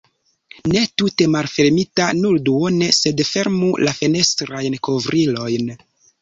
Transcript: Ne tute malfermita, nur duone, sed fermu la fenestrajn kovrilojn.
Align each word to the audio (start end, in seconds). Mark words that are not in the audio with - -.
Ne 0.69 0.79
tute 1.01 1.27
malfermita, 1.33 2.07
nur 2.21 2.39
duone, 2.47 2.87
sed 3.01 3.21
fermu 3.33 3.71
la 3.89 3.95
fenestrajn 3.99 4.79
kovrilojn. 4.89 5.71